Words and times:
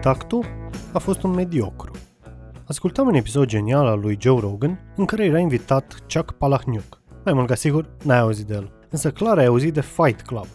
Tactul 0.00 0.44
a 0.92 0.98
fost 0.98 1.22
un 1.22 1.30
mediocru. 1.30 1.90
Ascultam 2.64 3.06
un 3.06 3.14
episod 3.14 3.46
genial 3.46 3.86
al 3.86 4.00
lui 4.00 4.16
Joe 4.20 4.40
Rogan 4.40 4.92
în 4.96 5.04
care 5.04 5.24
era 5.24 5.38
invitat 5.38 6.04
Chuck 6.14 6.32
Palahniuk. 6.32 7.00
Mai 7.24 7.32
mult 7.32 7.46
ca 7.46 7.54
sigur, 7.54 7.90
n-ai 8.04 8.18
auzit 8.18 8.46
de 8.46 8.54
el. 8.54 8.72
Însă 8.90 9.10
clar 9.10 9.38
ai 9.38 9.44
auzit 9.44 9.74
de 9.74 9.80
Fight 9.80 10.20
Club. 10.20 10.46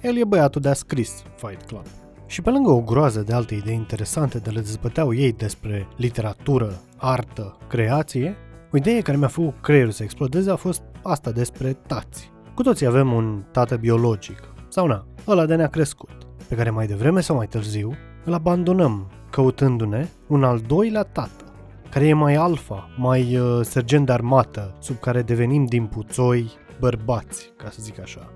El 0.00 0.16
e 0.16 0.24
băiatul 0.24 0.60
de 0.60 0.68
a 0.68 0.72
scris 0.72 1.22
Fight 1.36 1.62
Club. 1.66 1.82
Și 2.26 2.42
pe 2.42 2.50
lângă 2.50 2.70
o 2.70 2.80
groază 2.80 3.20
de 3.20 3.32
alte 3.32 3.54
idei 3.54 3.74
interesante 3.74 4.38
de 4.38 4.50
le 4.50 4.60
dezbăteau 4.60 5.14
ei 5.14 5.32
despre 5.32 5.88
literatură, 5.96 6.72
artă, 6.96 7.56
creație, 7.68 8.36
o 8.72 8.76
idee 8.76 9.00
care 9.00 9.16
mi-a 9.16 9.28
făcut 9.28 9.60
creierul 9.60 9.92
să 9.92 10.02
explodeze 10.02 10.50
a 10.50 10.56
fost 10.56 10.82
asta 11.02 11.30
despre 11.30 11.72
tați. 11.72 12.30
Cu 12.54 12.62
toții 12.62 12.86
avem 12.86 13.12
un 13.12 13.42
tată 13.50 13.76
biologic, 13.76 14.54
sau 14.68 14.86
na, 14.86 15.06
ăla 15.26 15.46
de 15.46 15.54
ne-a 15.54 15.68
crescut, 15.68 16.26
pe 16.48 16.54
care 16.54 16.70
mai 16.70 16.86
devreme 16.86 17.20
sau 17.20 17.36
mai 17.36 17.46
târziu 17.46 17.92
îl 18.28 18.34
abandonăm, 18.34 19.06
căutându-ne 19.30 20.08
un 20.26 20.44
al 20.44 20.58
doilea 20.66 21.02
tată, 21.02 21.44
care 21.90 22.06
e 22.06 22.12
mai 22.12 22.34
alfa, 22.34 22.90
mai 22.96 23.36
uh, 23.36 23.60
sergent 23.62 24.06
de 24.06 24.12
armată, 24.12 24.74
sub 24.78 24.98
care 24.98 25.22
devenim 25.22 25.64
din 25.64 25.86
puțoi 25.86 26.50
bărbați, 26.80 27.52
ca 27.56 27.70
să 27.70 27.78
zic 27.80 28.00
așa. 28.00 28.32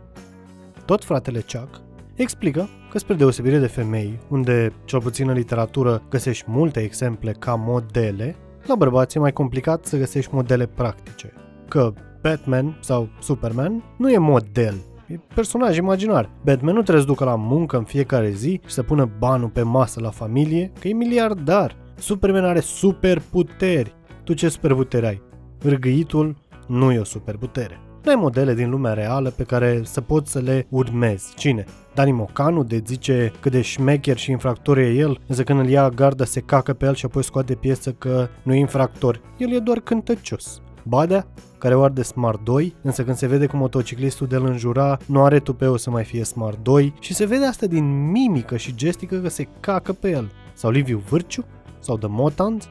Tot 0.85 1.05
fratele 1.05 1.45
Chuck 1.53 1.81
explică 2.15 2.69
că 2.91 2.99
spre 2.99 3.15
deosebire 3.15 3.59
de 3.59 3.67
femei, 3.67 4.19
unde, 4.29 4.73
cel 4.85 5.01
puțin 5.01 5.29
în 5.29 5.35
literatură, 5.35 6.03
găsești 6.11 6.45
multe 6.49 6.81
exemple 6.81 7.33
ca 7.33 7.55
modele, 7.55 8.37
la 8.67 8.75
bărbați 8.75 9.17
e 9.17 9.21
mai 9.21 9.33
complicat 9.33 9.85
să 9.85 9.97
găsești 9.97 10.35
modele 10.35 10.67
practice. 10.67 11.33
Că 11.69 11.93
Batman 12.23 12.79
sau 12.81 13.09
Superman 13.21 13.83
nu 13.99 14.11
e 14.11 14.19
model, 14.19 14.75
e 15.07 15.19
personaj 15.35 15.77
imaginar. 15.77 16.31
Batman 16.45 16.75
nu 16.75 16.83
trebuie 16.83 17.05
să 17.05 17.11
ducă 17.11 17.25
la 17.25 17.37
muncă 17.37 17.77
în 17.77 17.85
fiecare 17.85 18.31
zi 18.31 18.61
și 18.67 18.73
să 18.73 18.83
pună 18.83 19.11
banul 19.19 19.49
pe 19.49 19.63
masă 19.63 20.01
la 20.01 20.11
familie, 20.11 20.73
că 20.81 20.89
e 20.89 20.93
miliardar. 20.93 21.77
Superman 21.95 22.45
are 22.45 22.61
superputeri. 22.61 23.95
Tu 24.25 24.35
ce 24.35 24.49
superputeri 24.49 25.07
ai? 25.07 25.23
Râgâitul 25.63 26.37
nu 26.67 26.93
e 26.93 26.99
o 26.99 27.05
superputere. 27.05 27.81
Nu 28.05 28.11
ai 28.11 28.17
modele 28.17 28.55
din 28.55 28.71
lumea 28.71 28.93
reală 28.93 29.31
pe 29.31 29.43
care 29.43 29.81
să 29.85 30.01
poți 30.01 30.31
să 30.31 30.39
le 30.39 30.67
urmezi. 30.69 31.35
Cine? 31.35 31.65
Dani 31.95 32.13
Mocanu 32.13 32.63
de 32.63 32.83
zice 32.87 33.33
cât 33.41 33.53
de 33.53 33.61
șmecher 33.61 34.17
și 34.17 34.31
infractor 34.31 34.79
e 34.79 34.95
el, 34.95 35.21
însă 35.27 35.43
când 35.43 35.59
îl 35.59 35.69
ia 35.69 35.89
garda 35.89 36.25
se 36.25 36.41
cacă 36.41 36.73
pe 36.73 36.87
el 36.87 36.95
și 36.95 37.05
apoi 37.05 37.25
scoate 37.25 37.55
piesă 37.55 37.93
că 37.93 38.29
nu 38.43 38.55
e 38.55 38.59
infractor. 38.59 39.21
El 39.37 39.53
e 39.53 39.59
doar 39.59 39.81
cântăcios. 39.81 40.63
Badea, 40.85 41.27
care 41.59 41.75
o 41.75 41.83
arde 41.83 42.03
Smart 42.03 42.45
2, 42.45 42.75
însă 42.83 43.05
când 43.05 43.17
se 43.17 43.27
vede 43.27 43.47
cu 43.47 43.57
motociclistul 43.57 44.27
de-l 44.27 44.45
înjura, 44.45 44.97
nu 45.07 45.25
are 45.25 45.39
tupeu 45.39 45.77
să 45.77 45.91
mai 45.91 46.05
fie 46.05 46.25
Smart 46.25 46.63
2 46.63 46.95
și 47.01 47.15
se 47.15 47.27
vede 47.27 47.45
asta 47.45 47.67
din 47.67 48.11
mimică 48.11 48.57
și 48.57 48.75
gestică 48.75 49.17
că 49.17 49.29
se 49.29 49.49
cacă 49.61 49.93
pe 49.93 50.11
el. 50.11 50.31
Sau 50.55 50.71
Liviu 50.71 51.03
Vârciu? 51.09 51.45
Sau 51.79 51.99
The 51.99 52.09
Motans? 52.11 52.69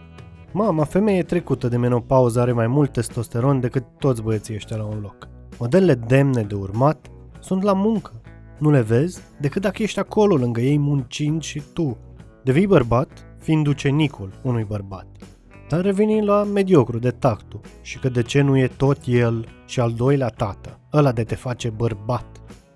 Mama, 0.52 0.84
femeie 0.84 1.23
trecută 1.23 1.67
de 1.67 1.78
menopauză 1.78 2.39
are 2.39 2.52
mai 2.52 2.67
mult 2.67 2.92
testosteron 2.92 3.59
decât 3.59 3.84
toți 3.98 4.22
băieții 4.22 4.56
ăștia 4.56 4.78
la 4.78 4.84
un 4.84 5.00
loc. 5.02 5.28
Modelele 5.58 5.94
demne 5.94 6.42
de 6.42 6.56
urmat 6.56 7.12
sunt 7.39 7.64
la 7.64 7.73
muncă. 7.73 8.22
Nu 8.58 8.72
le 8.72 8.82
vezi 8.82 9.22
decât 9.39 9.62
dacă 9.62 9.84
ești 9.84 10.00
acolo 10.00 10.36
lângă 10.36 10.62
ei 10.62 10.78
muncind 10.78 11.42
și 11.42 11.62
tu. 11.73 11.98
Devii 12.44 12.67
bărbat 12.67 13.09
fiind 13.39 13.67
ucenicul 13.67 14.34
unui 14.44 14.64
bărbat. 14.64 15.08
Dar 15.72 15.81
revenind 15.81 16.27
la 16.27 16.44
mediocru 16.44 17.00
de 17.00 17.09
tactul 17.09 17.59
și 17.81 18.00
că 18.00 18.09
de 18.09 18.22
ce 18.22 18.41
nu 18.41 18.58
e 18.58 18.67
tot 18.67 18.97
el 19.05 19.47
și 19.66 19.80
al 19.80 19.91
doilea 19.91 20.27
tată, 20.27 20.80
ăla 20.93 21.11
de 21.11 21.23
te 21.23 21.36
face 21.36 21.70
bărbat. 21.70 22.26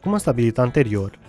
Cum 0.01 0.11
am 0.11 0.17
stabilit 0.17 0.57
anterior, 0.57 1.19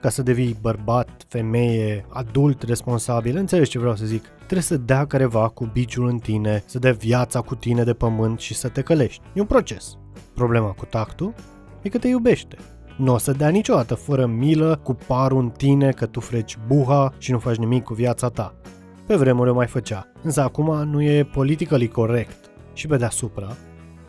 ca 0.00 0.08
să 0.08 0.22
devii 0.22 0.56
bărbat, 0.60 1.24
femeie, 1.28 2.06
adult, 2.08 2.62
responsabil, 2.62 3.36
înțelegi 3.36 3.70
ce 3.70 3.78
vreau 3.78 3.96
să 3.96 4.04
zic, 4.04 4.24
trebuie 4.36 4.62
să 4.62 4.76
dea 4.76 5.06
careva 5.06 5.48
cu 5.48 5.70
biciul 5.72 6.08
în 6.08 6.18
tine, 6.18 6.62
să 6.66 6.78
dea 6.78 6.92
viața 6.92 7.40
cu 7.40 7.54
tine 7.54 7.84
de 7.84 7.92
pământ 7.92 8.38
și 8.38 8.54
să 8.54 8.68
te 8.68 8.82
călești. 8.82 9.22
E 9.34 9.40
un 9.40 9.46
proces. 9.46 9.98
Problema 10.34 10.68
cu 10.68 10.84
tactul 10.84 11.34
e 11.82 11.88
că 11.88 11.98
te 11.98 12.08
iubește. 12.08 12.56
Nu 12.96 13.12
o 13.12 13.18
să 13.18 13.32
dea 13.32 13.48
niciodată 13.48 13.94
fără 13.94 14.26
milă 14.26 14.80
cu 14.82 14.96
parul 15.06 15.40
în 15.40 15.50
tine 15.50 15.90
că 15.90 16.06
tu 16.06 16.20
freci 16.20 16.58
buha 16.66 17.12
și 17.18 17.30
nu 17.32 17.38
faci 17.38 17.56
nimic 17.56 17.84
cu 17.84 17.94
viața 17.94 18.28
ta. 18.28 18.54
Pe 19.06 19.16
vremuri 19.16 19.50
o 19.50 19.54
mai 19.54 19.66
făcea, 19.66 20.12
însă 20.22 20.42
acum 20.42 20.88
nu 20.90 21.02
e 21.02 21.24
politically 21.24 21.88
corect. 21.88 22.50
Și 22.72 22.86
pe 22.86 22.96
deasupra, 22.96 23.56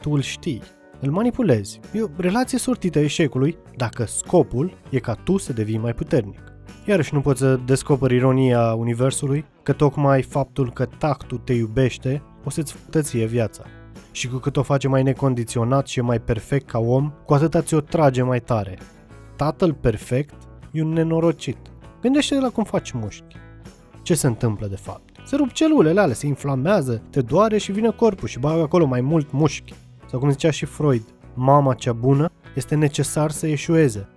tu 0.01 0.11
îl 0.11 0.21
știi, 0.21 0.61
îl 0.99 1.11
manipulezi. 1.11 1.79
E 1.93 2.01
o 2.01 2.07
relație 2.17 2.57
sortită 2.57 2.99
eșecului 2.99 3.57
dacă 3.75 4.05
scopul 4.05 4.77
e 4.89 4.99
ca 4.99 5.13
tu 5.13 5.37
să 5.37 5.53
devii 5.53 5.77
mai 5.77 5.93
puternic. 5.93 6.39
Iarăși 6.85 7.13
nu 7.13 7.21
poți 7.21 7.39
să 7.39 7.59
descoperi 7.65 8.15
ironia 8.15 8.73
universului 8.73 9.45
că 9.63 9.73
tocmai 9.73 10.21
faptul 10.21 10.71
că 10.71 10.85
tactul 10.85 11.37
te 11.37 11.53
iubește 11.53 12.23
o 12.43 12.49
să-ți 12.49 12.73
fătăție 12.73 13.25
viața. 13.25 13.63
Și 14.11 14.27
cu 14.27 14.37
cât 14.37 14.57
o 14.57 14.63
face 14.63 14.87
mai 14.87 15.03
necondiționat 15.03 15.87
și 15.87 16.01
mai 16.01 16.19
perfect 16.19 16.69
ca 16.69 16.79
om, 16.79 17.13
cu 17.25 17.33
atâta 17.33 17.61
ți-o 17.61 17.79
trage 17.79 18.21
mai 18.21 18.39
tare. 18.39 18.77
Tatăl 19.35 19.73
perfect 19.73 20.33
e 20.71 20.81
un 20.81 20.89
nenorocit. 20.89 21.57
Gândește-te 22.01 22.41
la 22.41 22.49
cum 22.49 22.63
faci 22.63 22.91
mușchi. 22.91 23.35
Ce 24.07 24.13
se 24.13 24.27
întâmplă 24.27 24.67
de 24.67 24.75
fapt? 24.75 25.09
Se 25.25 25.35
rup 25.35 25.51
celulele 25.51 25.99
alea, 25.99 26.15
se 26.15 26.27
inflamează, 26.27 27.01
te 27.09 27.21
doare 27.21 27.57
și 27.57 27.71
vine 27.71 27.89
corpul 27.89 28.27
și 28.27 28.39
bagă 28.39 28.61
acolo 28.61 28.85
mai 28.85 29.01
mult 29.01 29.31
mușchi. 29.31 29.73
Sau 30.09 30.19
cum 30.19 30.29
zicea 30.29 30.51
și 30.51 30.65
Freud, 30.65 31.01
mama 31.33 31.73
cea 31.73 31.93
bună 31.93 32.31
este 32.55 32.75
necesar 32.75 33.31
să 33.31 33.47
eșueze. 33.47 34.09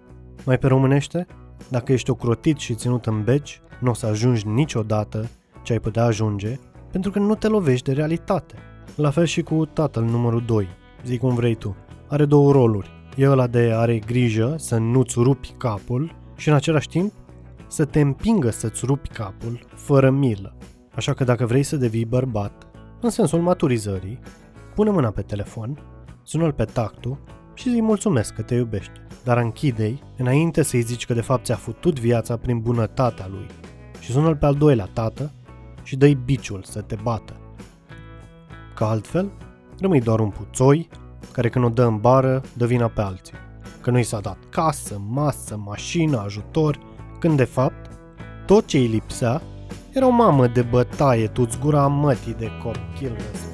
Mai 0.45 0.59
pe 0.59 0.67
românește, 0.67 1.27
dacă 1.69 1.93
ești 1.93 2.11
ocrotit 2.11 2.59
și 2.59 2.75
ținut 2.75 3.07
în 3.07 3.25
beci, 3.25 3.61
nu 3.81 3.91
o 3.91 3.95
să 3.95 4.07
ajungi 4.07 4.47
niciodată 4.47 5.29
ce 5.63 5.73
ai 5.73 5.79
putea 5.79 6.05
ajunge, 6.05 6.59
pentru 6.91 7.11
că 7.11 7.19
nu 7.19 7.35
te 7.35 7.49
lovești 7.49 7.85
de 7.85 7.93
realitate. 7.93 8.55
La 8.97 9.11
fel 9.11 9.25
și 9.25 9.43
cu 9.43 9.67
tatăl 9.67 10.03
numărul 10.03 10.43
2, 10.47 10.69
zic 11.05 11.21
cum 11.21 11.35
vrei 11.35 11.55
tu. 11.55 11.77
Are 12.09 12.25
două 12.25 12.53
roluri. 12.53 12.91
E 13.17 13.29
ăla 13.29 13.47
de 13.47 13.73
are 13.75 13.99
grijă 13.99 14.55
să 14.59 14.77
nu-ți 14.77 15.15
rupi 15.19 15.55
capul 15.57 16.15
și 16.37 16.49
în 16.49 16.55
același 16.55 16.89
timp 16.89 17.13
să 17.71 17.85
te 17.85 18.01
împingă 18.01 18.51
să-ți 18.51 18.85
rupi 18.85 19.09
capul 19.09 19.61
fără 19.75 20.11
milă. 20.11 20.57
Așa 20.95 21.13
că 21.13 21.25
dacă 21.25 21.47
vrei 21.47 21.63
să 21.63 21.77
devii 21.77 22.05
bărbat, 22.05 22.67
în 23.01 23.11
sensul 23.11 23.41
maturizării, 23.41 24.19
pune 24.75 24.91
mâna 24.91 25.11
pe 25.11 25.23
telefon, 25.23 25.79
sună-l 26.23 26.53
pe 26.53 26.65
tactul 26.65 27.19
și 27.55 27.71
zi 27.71 27.83
mulțumesc 27.83 28.35
că 28.35 28.43
te 28.43 28.55
iubește. 28.55 29.07
Dar 29.25 29.39
închide-i 29.39 30.03
înainte 30.17 30.63
să-i 30.63 30.81
zici 30.81 31.07
că 31.07 31.15
de 31.15 31.21
fapt 31.21 31.45
ți-a 31.45 31.57
futut 31.57 32.01
viața 32.01 32.37
prin 32.37 32.61
bunătatea 32.61 33.27
lui. 33.31 33.47
Și 34.01 34.11
sună-l 34.11 34.37
pe 34.37 34.47
al 34.47 34.55
doilea 34.55 34.89
tată 34.93 35.33
și 35.83 35.97
dă-i 35.97 36.15
biciul 36.15 36.63
să 36.63 36.81
te 36.81 36.97
bată. 37.03 37.41
Că 38.75 38.85
altfel, 38.85 39.33
rămâi 39.81 40.01
doar 40.01 40.21
un 40.21 40.31
puțoi 40.31 40.89
care 41.33 41.49
când 41.49 41.65
o 41.65 41.69
dă 41.69 41.85
în 41.85 41.97
bară, 41.97 42.43
dă 42.57 42.67
vina 42.67 42.89
pe 42.89 43.01
alții. 43.01 43.35
Că 43.81 43.91
nu 43.91 43.99
i 43.99 44.03
s-a 44.03 44.21
dat 44.21 44.39
casă, 44.51 45.01
masă, 45.09 45.57
mașină, 45.57 46.21
ajutor, 46.21 46.79
când 47.21 47.37
de 47.37 47.45
fapt, 47.45 47.91
tot 48.47 48.67
ce 48.67 48.77
îi 48.77 48.87
lipsea 48.87 49.43
era 49.93 50.07
o 50.07 50.11
mamă 50.11 50.47
de 50.47 50.63
bătaie, 50.63 51.27
tu-ți 51.27 51.59
gura 51.59 51.87
mătii 51.87 52.35
de 52.35 52.51
copil 52.63 53.13
răsfăt. 53.15 53.50